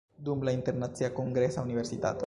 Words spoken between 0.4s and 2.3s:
la Internacia Kongresa Universitato.